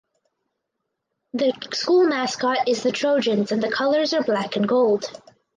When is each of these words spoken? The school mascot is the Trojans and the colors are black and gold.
The 1.33 1.53
school 1.73 2.05
mascot 2.07 2.67
is 2.67 2.81
the 2.81 2.91
Trojans 2.91 3.51
and 3.51 3.61
the 3.61 3.69
colors 3.69 4.13
are 4.15 4.23
black 4.23 4.55
and 4.55 4.67
gold. 4.67 5.05